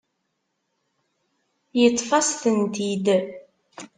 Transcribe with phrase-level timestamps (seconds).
[1.79, 3.05] Yeṭṭef-as-tent-id.